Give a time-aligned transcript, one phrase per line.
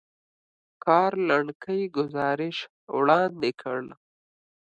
[0.83, 2.57] کار لنډکی ګزارش
[2.97, 3.81] وړاندې کړ.